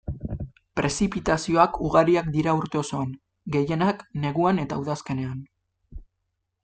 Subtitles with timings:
[0.79, 3.11] Prezipitazioak ugariak dira urte osoan,
[3.57, 5.45] gehienak neguan eta udazkenean.